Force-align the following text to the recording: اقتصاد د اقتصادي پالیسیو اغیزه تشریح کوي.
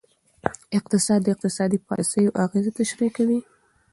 اقتصاد 0.77 1.19
د 1.23 1.27
اقتصادي 1.33 1.77
پالیسیو 1.87 2.35
اغیزه 2.45 2.71
تشریح 2.79 3.09
کوي. 3.17 3.39